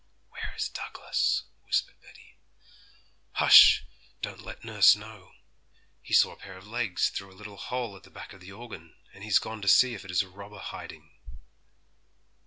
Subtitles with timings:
[0.29, 2.35] 'Where is Douglas?' whispered Betty.
[3.33, 3.85] 'Hush!
[4.23, 5.33] don't let nurse know;
[6.01, 8.51] he saw a pair of legs through a little hole at the back of the
[8.51, 11.11] organ, and he's gone to see if it is a robber hiding.'